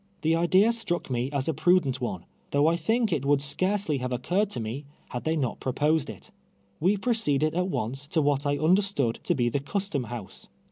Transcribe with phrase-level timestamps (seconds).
[0.23, 4.11] Tlie idea struck me as a prudent one, though I think it would scarcely have
[4.11, 6.31] occurred to me, had they not proposed it.
[6.79, 10.49] "We proceeded at once to what I un derstood to be the Custom House.